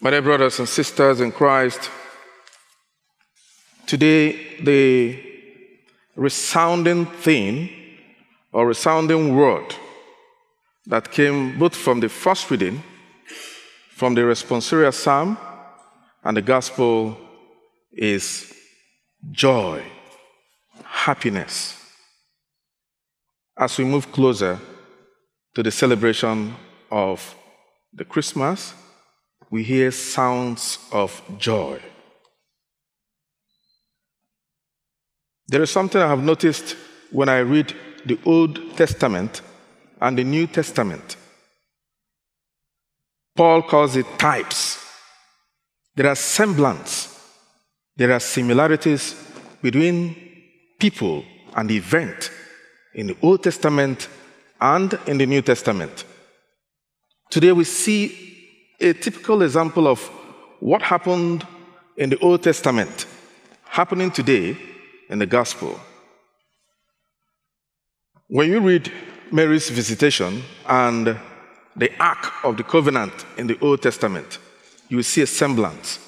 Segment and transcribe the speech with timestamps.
[0.00, 1.90] My dear brothers and sisters in Christ,
[3.84, 5.20] today the
[6.14, 7.68] resounding theme
[8.52, 9.74] or resounding word
[10.86, 12.80] that came both from the first reading,
[13.90, 15.36] from the responsorial psalm,
[16.22, 17.18] and the gospel
[17.92, 18.54] is
[19.32, 19.82] joy,
[20.84, 21.74] happiness.
[23.56, 24.60] As we move closer
[25.54, 26.54] to the celebration
[26.88, 27.34] of
[27.92, 28.74] the Christmas,
[29.50, 31.80] we hear sounds of joy.
[35.46, 36.76] There is something I have noticed
[37.10, 37.74] when I read
[38.04, 39.40] the Old Testament
[40.00, 41.16] and the New Testament.
[43.34, 44.84] Paul calls it types.
[45.94, 47.18] There are semblance,
[47.96, 49.14] there are similarities
[49.62, 50.14] between
[50.78, 51.24] people
[51.56, 52.30] and event
[52.94, 54.08] in the Old Testament
[54.60, 56.04] and in the New Testament.
[57.30, 58.37] Today we see
[58.80, 60.00] a typical example of
[60.60, 61.46] what happened
[61.96, 63.06] in the Old Testament
[63.64, 64.56] happening today
[65.08, 65.78] in the Gospel.
[68.28, 68.92] When you read
[69.32, 71.18] Mary's visitation and
[71.76, 74.38] the Ark of the Covenant in the Old Testament,
[74.88, 75.98] you will see a semblance.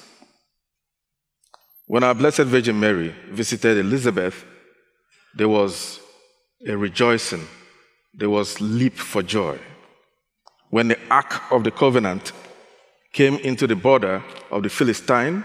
[1.87, 4.45] When our Blessed Virgin Mary visited Elizabeth,
[5.35, 5.99] there was
[6.65, 7.45] a rejoicing,
[8.13, 9.59] there was leap for joy.
[10.69, 12.31] When the Ark of the Covenant
[13.11, 15.43] came into the border of the Philistine,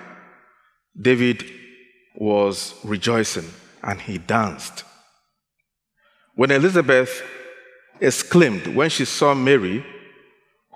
[1.01, 1.45] David
[2.15, 3.49] was rejoicing
[3.83, 4.85] and he danced.
[6.35, 7.23] When Elizabeth
[8.01, 9.85] exclaimed when she saw Mary,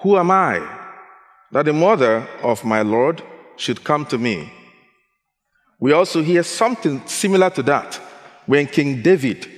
[0.03, 0.67] Who am I
[1.53, 3.23] that the mother of my Lord
[3.57, 4.53] should come to me?
[5.79, 7.95] We also hear something similar to that
[8.47, 9.49] when King David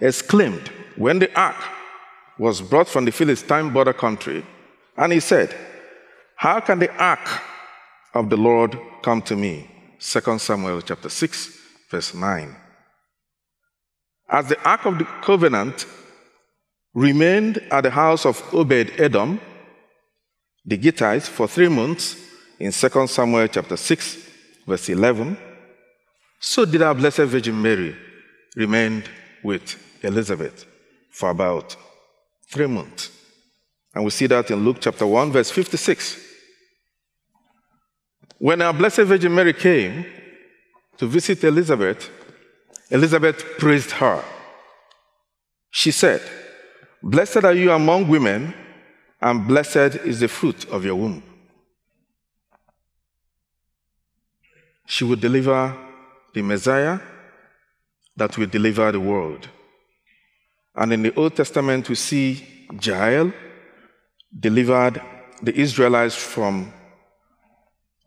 [0.00, 1.56] exclaimed when the ark
[2.38, 4.44] was brought from the Philistine border country,
[4.96, 5.54] and he said,
[6.42, 7.40] how can the ark
[8.14, 9.70] of the Lord come to me?
[10.00, 11.56] 2 Samuel chapter 6,
[11.88, 12.56] verse 9.
[14.28, 15.86] As the ark of the covenant
[16.94, 19.40] remained at the house of Obed Edom,
[20.64, 22.16] the Gittites, for three months
[22.58, 24.18] in 2 Samuel chapter 6,
[24.66, 25.38] verse 11,
[26.40, 27.96] so did our Blessed Virgin Mary
[28.56, 29.04] remain
[29.44, 30.66] with Elizabeth
[31.08, 31.76] for about
[32.48, 33.12] three months.
[33.94, 36.30] And we see that in Luke chapter 1, verse 56.
[38.42, 40.04] When our Blessed Virgin Mary came
[40.96, 42.10] to visit Elizabeth,
[42.90, 44.20] Elizabeth praised her.
[45.70, 46.20] She said,
[47.00, 48.52] Blessed are you among women,
[49.20, 51.22] and blessed is the fruit of your womb.
[54.86, 55.78] She would deliver
[56.34, 56.98] the Messiah
[58.16, 59.48] that will deliver the world.
[60.74, 63.32] And in the Old Testament, we see Jael
[64.36, 65.00] delivered
[65.40, 66.72] the Israelites from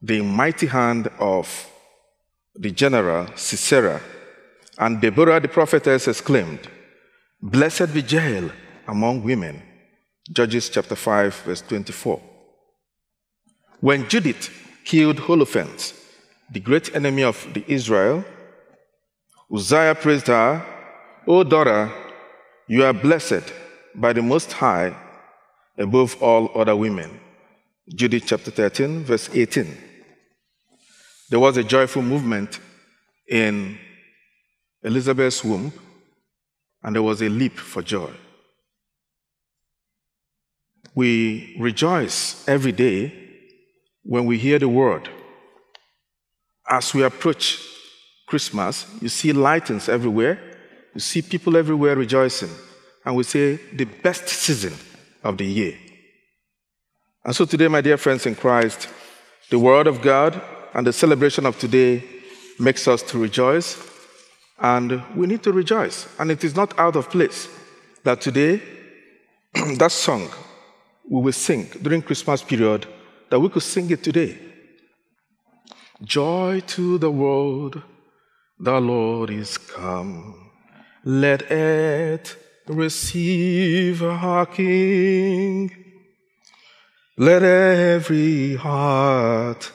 [0.06, 1.68] the mighty hand of
[2.54, 4.00] the general Sisera.
[4.78, 6.60] And Deborah the prophetess exclaimed,
[7.42, 8.52] Blessed be Jael
[8.88, 9.64] among women.
[10.32, 12.22] Judges chapter 5, verse 24.
[13.80, 14.52] When Judith
[14.84, 16.00] killed Holofernes,
[16.52, 18.24] the great enemy of the Israel,
[19.52, 20.64] Uzziah praised her,
[21.26, 21.92] O daughter,
[22.68, 23.52] you are blessed
[23.96, 24.96] by the Most High
[25.80, 27.20] above all other women.
[27.90, 29.95] Judith chapter 13, verse 18.
[31.30, 32.60] There was a joyful movement
[33.28, 33.78] in
[34.84, 35.74] Elizabeth's womb,
[36.84, 38.12] and there was a leap for joy.
[40.94, 43.12] We rejoice every day
[44.04, 45.10] when we hear the word.
[46.70, 47.60] As we approach
[48.28, 50.40] Christmas, you see lightings everywhere,
[50.94, 52.52] you see people everywhere rejoicing,
[53.04, 54.74] and we say, the best season
[55.24, 55.78] of the year.
[57.24, 58.88] And so today, my dear friends in Christ,
[59.50, 60.40] the Word of God
[60.76, 62.04] and the celebration of today
[62.60, 63.82] makes us to rejoice,
[64.60, 66.08] and we need to rejoice.
[66.20, 67.48] And it is not out of place
[68.04, 68.62] that today,
[69.78, 70.30] that song
[71.10, 72.86] we will sing during Christmas period,
[73.30, 74.38] that we could sing it today.
[76.04, 77.82] Joy to the world,
[78.60, 80.52] the Lord is come.
[81.06, 82.36] Let it
[82.68, 85.72] receive our King.
[87.18, 89.72] Let every heart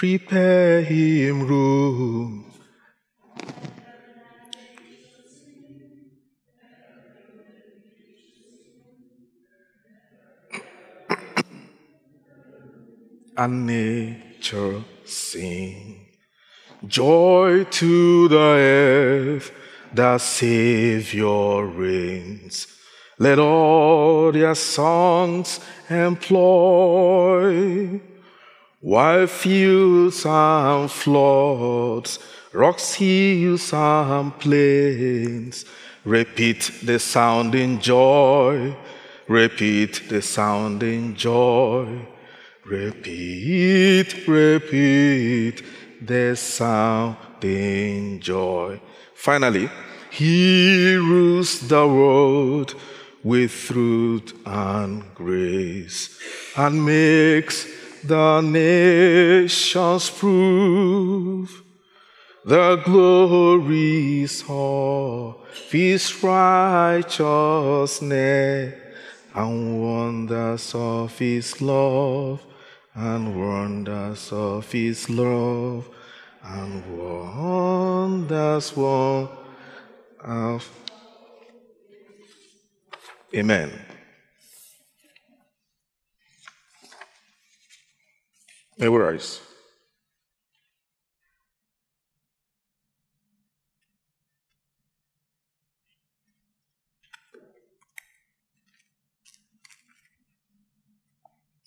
[0.00, 2.50] prepare him room.
[13.36, 16.06] and nature sing.
[16.86, 19.52] Joy to the earth,
[19.92, 22.66] the Savior reigns.
[23.18, 25.60] Let all their songs
[25.90, 28.00] employ
[28.80, 32.18] while fields and floods,
[32.52, 35.66] rocks, hills, and plains
[36.04, 38.74] repeat the sounding joy,
[39.28, 42.06] repeat the sounding joy,
[42.64, 45.62] repeat, repeat
[46.00, 48.80] the sounding joy.
[49.14, 49.68] Finally,
[50.10, 52.74] he rules the world
[53.22, 56.18] with truth and grace
[56.56, 57.66] and makes
[58.04, 61.62] the nations prove
[62.44, 65.36] the glories of
[65.70, 67.14] his righteousness
[69.34, 72.44] and wonders of his love
[72.94, 75.88] and wonders of his love
[76.42, 78.72] and wonders
[80.24, 80.70] of
[83.34, 83.89] Amen.
[88.80, 89.40] We rise.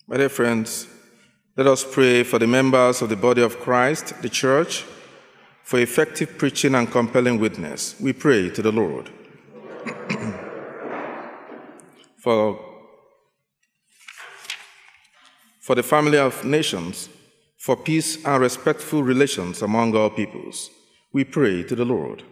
[0.08, 0.88] My dear friends,
[1.56, 4.84] let us pray for the members of the body of Christ, the church,
[5.62, 7.94] for effective preaching and compelling witness.
[8.00, 9.08] We pray to the Lord.
[12.16, 12.73] for,
[15.64, 17.08] for the family of nations,
[17.56, 20.68] for peace and respectful relations among all peoples.
[21.10, 22.22] We pray to the Lord.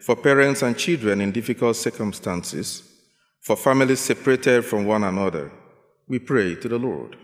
[0.00, 2.82] For parents and children in difficult circumstances,
[3.40, 5.52] for families separated from one another,
[6.08, 7.16] we pray to the Lord.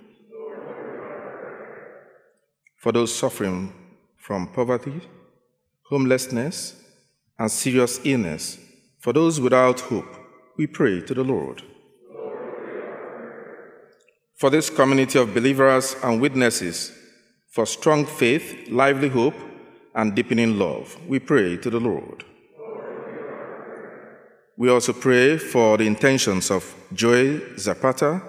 [2.77, 3.73] For those suffering
[4.17, 5.01] from poverty,
[5.83, 6.81] homelessness,
[7.37, 8.59] and serious illness,
[9.01, 10.15] for those without hope,
[10.57, 11.65] we pray to the Lord.
[14.37, 16.93] For this community of believers and witnesses,
[17.49, 19.35] for strong faith, lively hope,
[19.95, 22.23] and deepening love, we pray to the Lord.
[24.59, 28.23] We also pray for the intentions of Joy Zapata,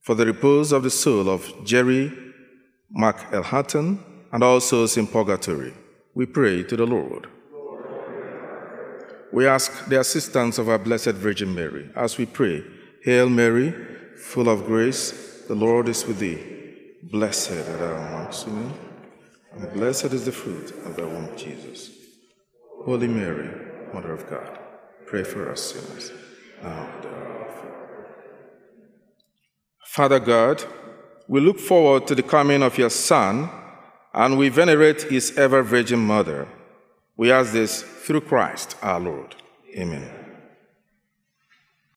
[0.00, 2.10] for the repose of the soul of Jerry
[2.90, 3.98] Mark Elhatton,
[4.32, 5.74] and all souls in purgatory.
[6.14, 7.26] We pray to the Lord.
[9.30, 12.64] We ask the assistance of our Blessed Virgin Mary as we pray.
[13.02, 13.74] Hail Mary,
[14.16, 16.38] full of grace, the Lord is with thee.
[17.02, 18.72] Blessed art thou amongst women,
[19.52, 21.90] and blessed is the fruit of thy womb, Jesus.
[22.84, 23.50] Holy Mary,
[23.92, 24.58] Mother of God
[25.12, 26.10] Pray for us sinners,
[26.62, 28.06] now and at our
[29.84, 30.64] Father God,
[31.28, 33.50] we look forward to the coming of your Son,
[34.14, 36.48] and we venerate his ever Virgin Mother.
[37.14, 39.34] We ask this through Christ our Lord.
[39.76, 40.21] Amen.